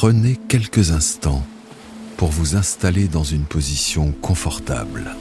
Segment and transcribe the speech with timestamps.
[0.00, 1.44] Prenez quelques instants
[2.16, 5.14] pour vous installer dans une position confortable,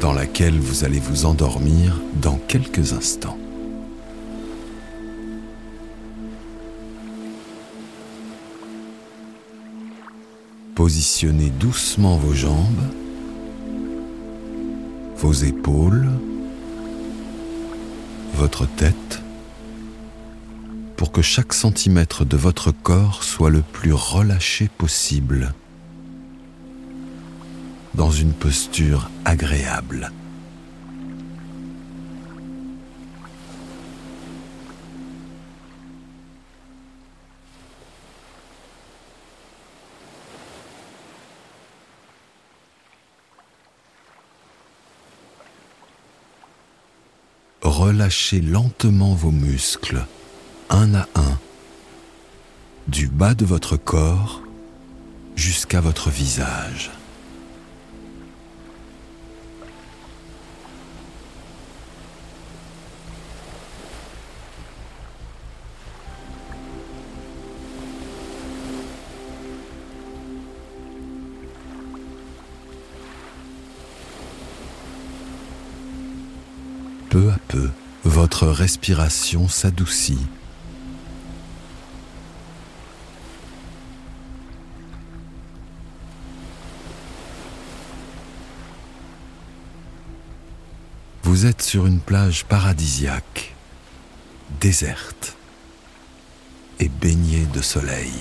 [0.00, 3.38] dans laquelle vous allez vous endormir dans quelques instants.
[10.80, 12.88] Positionnez doucement vos jambes,
[15.18, 16.08] vos épaules,
[18.32, 19.20] votre tête,
[20.96, 25.52] pour que chaque centimètre de votre corps soit le plus relâché possible,
[27.92, 30.10] dans une posture agréable.
[47.80, 50.04] Relâchez lentement vos muscles,
[50.68, 51.38] un à un,
[52.88, 54.42] du bas de votre corps
[55.34, 56.90] jusqu'à votre visage.
[78.40, 80.26] Votre respiration s'adoucit.
[91.22, 93.54] Vous êtes sur une plage paradisiaque,
[94.58, 95.36] déserte
[96.78, 98.12] et baignée de soleil.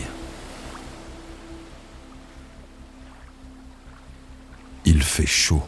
[4.83, 5.63] Il fait chaud.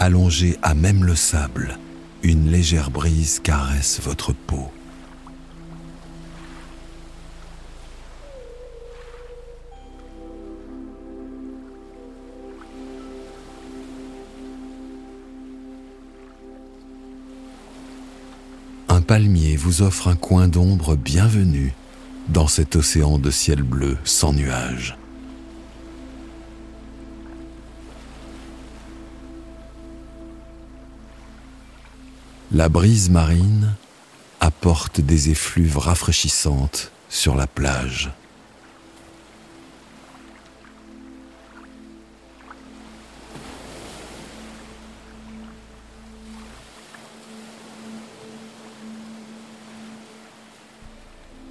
[0.00, 1.78] Allongé à même le sable,
[2.22, 4.70] une légère brise caresse votre peau.
[18.88, 21.74] Un palmier vous offre un coin d'ombre bienvenu
[22.30, 24.96] dans cet océan de ciel bleu sans nuages.
[32.52, 33.76] La brise marine
[34.40, 38.10] apporte des effluves rafraîchissantes sur la plage.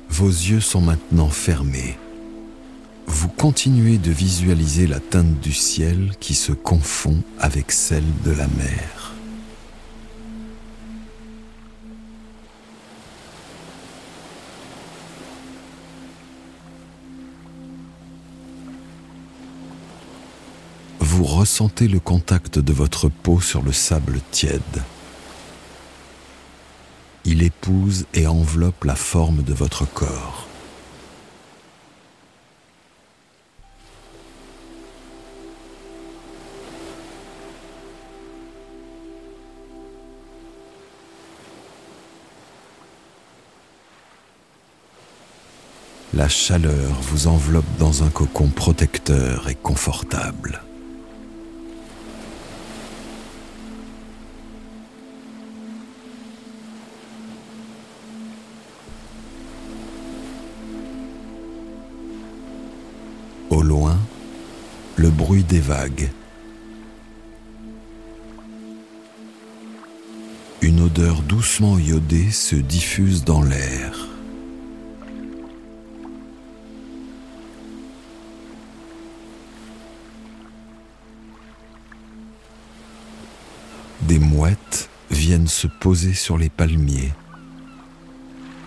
[0.10, 1.98] Vos yeux sont maintenant fermés.
[3.08, 8.48] Vous continuez de visualiser la teinte du ciel qui se confond avec celle de la
[8.48, 9.14] mer.
[21.30, 24.62] Ressentez le contact de votre peau sur le sable tiède.
[27.26, 30.48] Il épouse et enveloppe la forme de votre corps.
[46.14, 50.62] La chaleur vous enveloppe dans un cocon protecteur et confortable.
[65.10, 66.10] Bruit des vagues.
[70.62, 74.08] Une odeur doucement iodée se diffuse dans l'air.
[84.02, 87.14] Des mouettes viennent se poser sur les palmiers.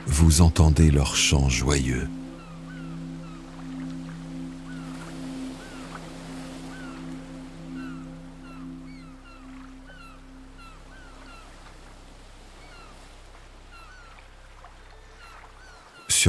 [0.06, 2.08] Vous entendez leur chant joyeux.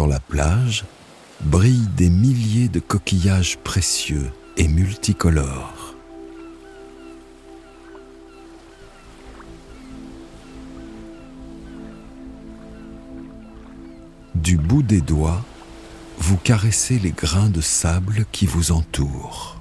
[0.07, 0.85] La plage
[1.41, 5.95] brillent des milliers de coquillages précieux et multicolores.
[14.35, 15.44] Du bout des doigts,
[16.17, 19.57] vous caressez les grains de sable qui vous entourent.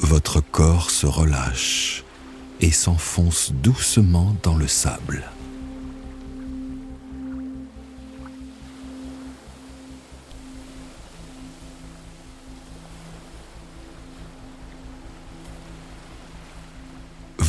[0.00, 2.04] Votre corps se relâche
[2.60, 5.24] et s'enfonce doucement dans le sable.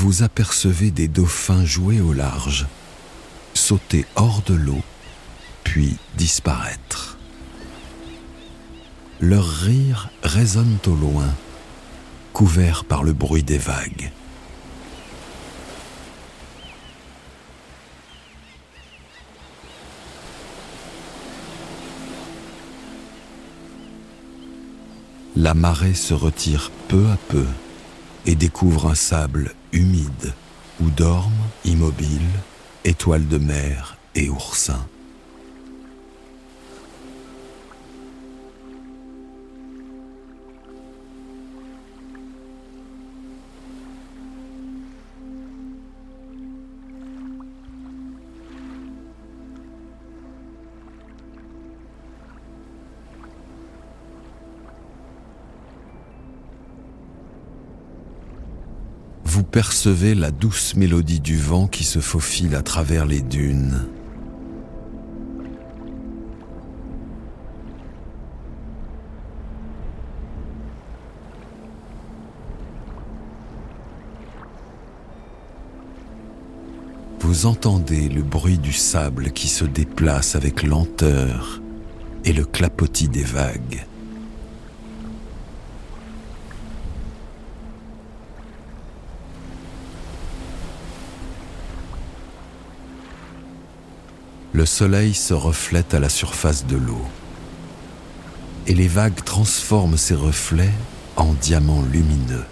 [0.01, 2.65] vous apercevez des dauphins jouer au large,
[3.53, 4.81] sauter hors de l'eau,
[5.63, 7.17] puis disparaître.
[9.21, 11.29] Leurs rires résonnent au loin,
[12.33, 14.11] couverts par le bruit des vagues.
[25.41, 27.47] La marée se retire peu à peu
[28.27, 30.35] et découvre un sable humide
[30.79, 31.33] où dorment
[31.65, 32.29] immobiles
[32.85, 34.85] étoiles de mer et oursins.
[59.31, 63.87] Vous percevez la douce mélodie du vent qui se faufile à travers les dunes.
[77.21, 81.61] Vous entendez le bruit du sable qui se déplace avec lenteur
[82.25, 83.85] et le clapotis des vagues.
[94.53, 97.05] Le soleil se reflète à la surface de l'eau
[98.67, 100.73] et les vagues transforment ces reflets
[101.15, 102.45] en diamants lumineux.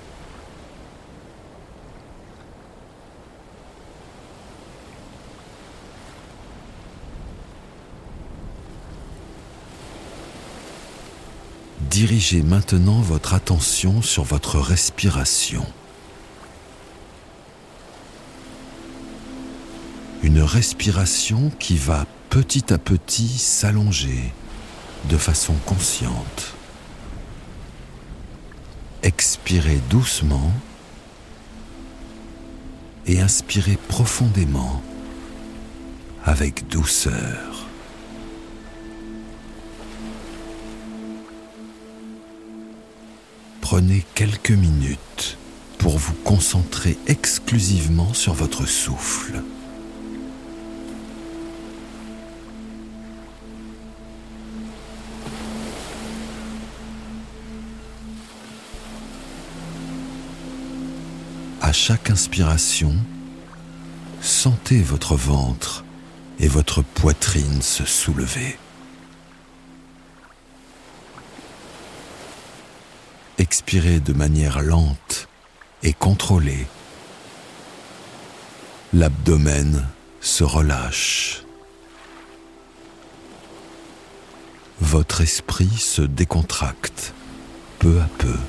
[11.90, 15.66] Dirigez maintenant votre attention sur votre respiration.
[20.30, 24.32] Une respiration qui va petit à petit s'allonger
[25.10, 26.54] de façon consciente.
[29.02, 30.52] Expirez doucement
[33.08, 34.84] et inspirez profondément
[36.24, 37.66] avec douceur.
[43.62, 45.40] Prenez quelques minutes
[45.80, 49.42] pour vous concentrer exclusivement sur votre souffle.
[61.70, 62.96] À chaque inspiration,
[64.22, 65.86] sentez votre ventre
[66.40, 68.58] et votre poitrine se soulever.
[73.38, 75.28] Expirez de manière lente
[75.84, 76.66] et contrôlée.
[78.92, 79.88] L'abdomen
[80.22, 81.44] se relâche.
[84.82, 87.14] Votre esprit se décontracte
[87.78, 88.40] peu à peu.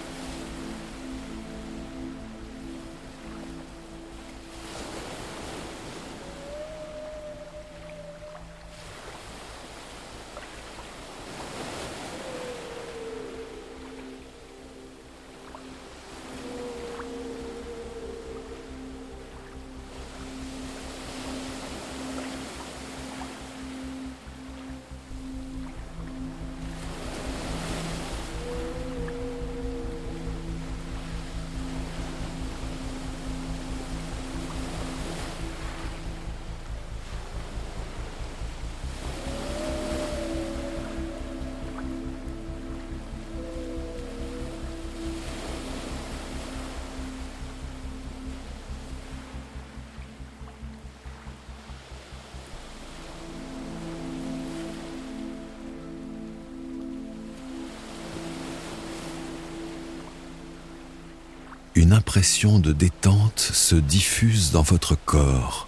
[61.91, 65.67] Une impression de détente se diffuse dans votre corps,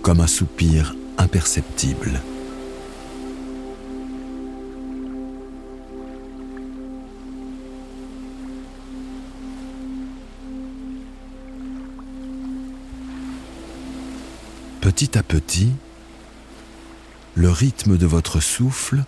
[0.00, 2.20] comme un soupir imperceptible.
[14.80, 15.72] Petit à petit,
[17.34, 19.02] le rythme de votre souffle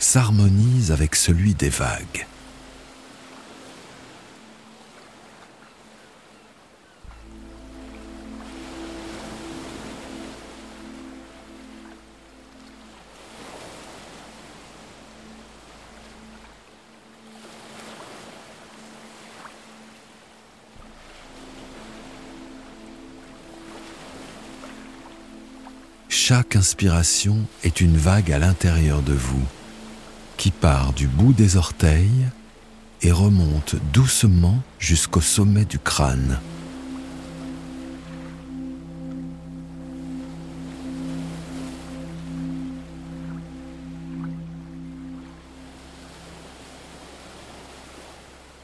[0.00, 2.26] s'harmonise avec celui des vagues.
[26.32, 29.44] Chaque inspiration est une vague à l'intérieur de vous
[30.36, 32.28] qui part du bout des orteils
[33.02, 36.38] et remonte doucement jusqu'au sommet du crâne.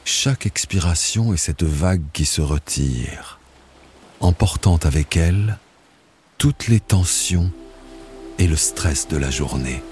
[0.05, 3.41] Chaque expiration est cette vague qui se retire,
[4.21, 5.59] emportant avec elle
[6.39, 7.51] toutes les tensions
[8.39, 9.83] et le stress de la journée.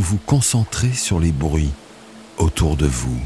[0.00, 1.72] Vous concentrez sur les bruits
[2.38, 3.20] autour de vous.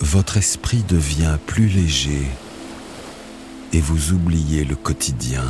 [0.00, 2.26] Votre esprit devient plus léger
[3.72, 5.44] et vous oubliez le quotidien.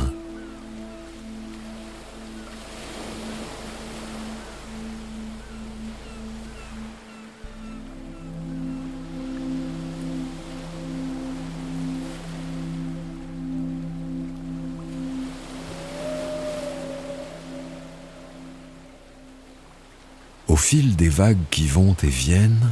[20.61, 22.71] Fil des vagues qui vont et viennent,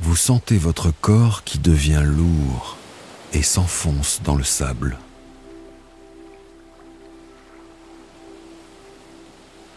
[0.00, 2.76] vous sentez votre corps qui devient lourd
[3.32, 4.98] et s'enfonce dans le sable.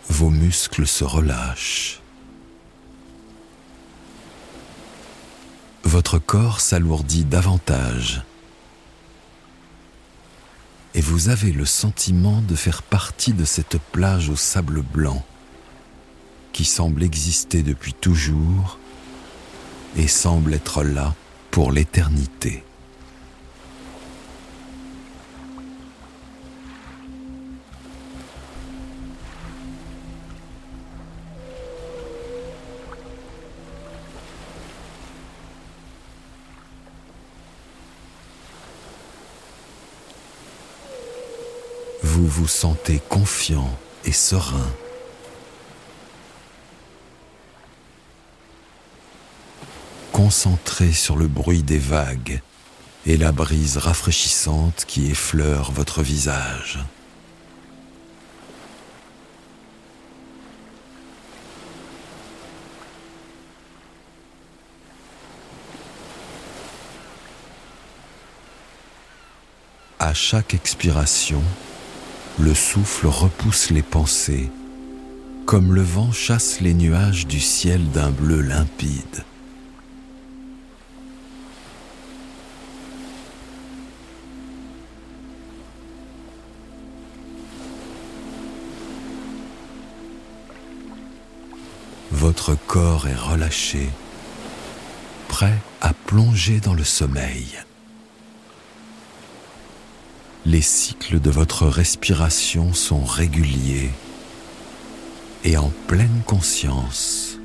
[0.10, 2.02] Vos muscles se relâchent.
[5.84, 8.24] Votre corps s'alourdit davantage
[10.96, 15.24] et vous avez le sentiment de faire partie de cette plage au sable blanc
[16.54, 18.80] qui semble exister depuis toujours
[19.96, 21.16] et semble être là
[21.52, 22.64] pour l'éternité.
[42.04, 43.70] Vous vous sentez confiant
[44.06, 44.68] et serein
[50.18, 52.42] concentré sur le bruit des vagues
[53.06, 56.80] et la brise rafraîchissante qui effleure votre visage.
[70.00, 71.44] À chaque expiration,
[72.40, 74.50] le souffle repousse les pensées,
[75.46, 79.24] comme le vent chasse les nuages du ciel d'un bleu limpide.
[92.28, 93.88] Votre corps est relâché,
[95.30, 97.58] prêt à plonger dans le sommeil.
[100.46, 103.92] Les cycles de votre respiration sont réguliers
[105.46, 107.37] et en pleine conscience.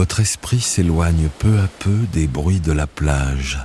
[0.00, 3.58] Votre esprit s'éloigne peu à peu des bruits de la plage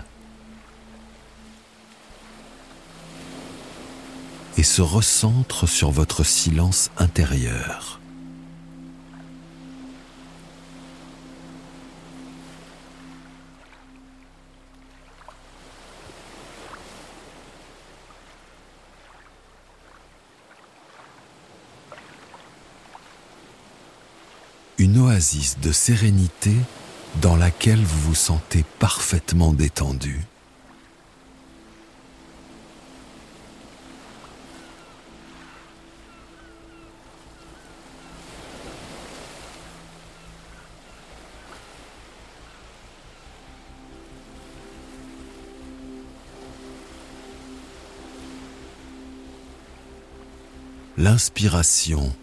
[4.57, 8.01] et se recentre sur votre silence intérieur.
[25.15, 26.51] de sérénité
[27.21, 30.19] dans laquelle vous vous sentez parfaitement détendu.
[50.97, 52.13] L'inspiration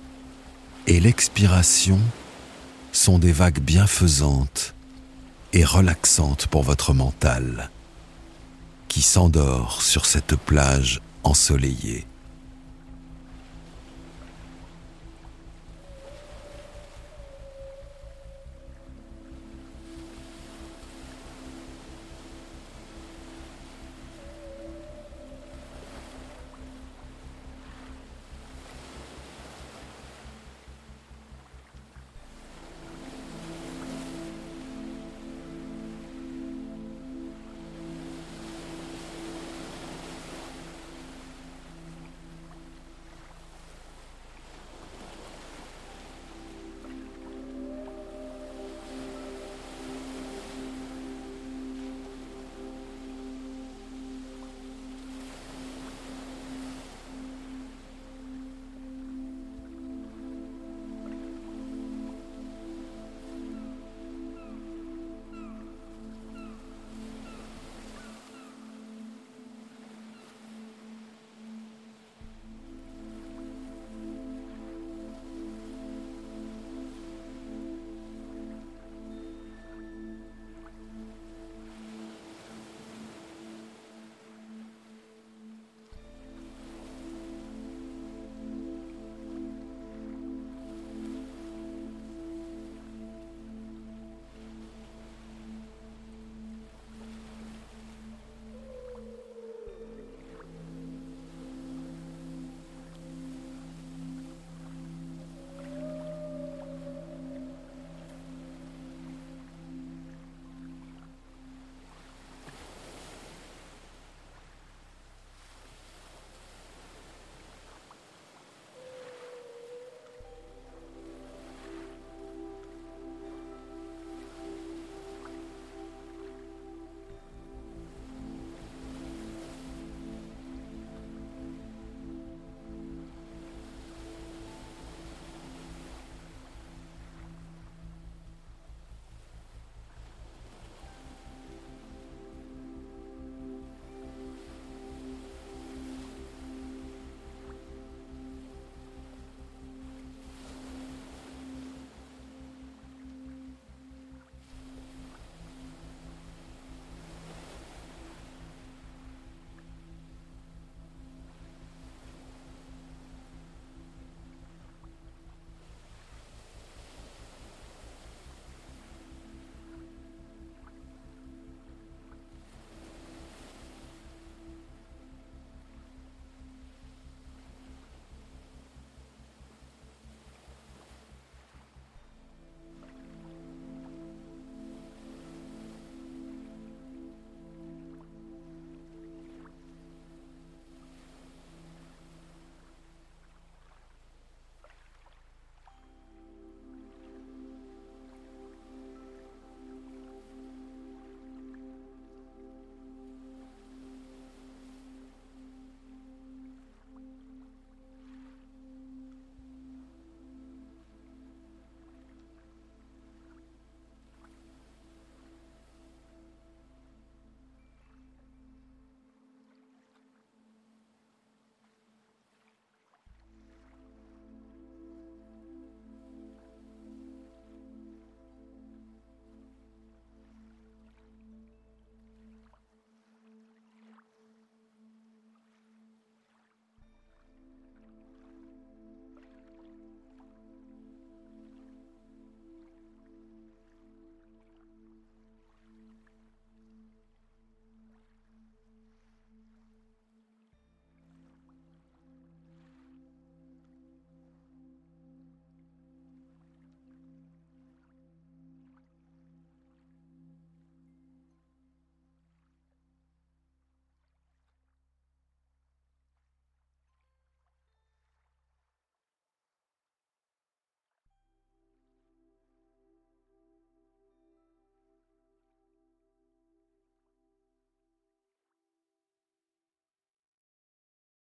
[0.87, 1.99] et l'expiration
[2.93, 4.75] sont des vagues bienfaisantes
[5.53, 7.71] et relaxantes pour votre mental
[8.89, 12.07] qui s'endort sur cette plage ensoleillée.